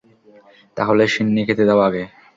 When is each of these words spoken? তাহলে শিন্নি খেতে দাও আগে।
তাহলে 0.77 1.03
শিন্নি 1.07 1.41
খেতে 1.47 1.63
দাও 1.69 1.79
আগে। 1.87 2.03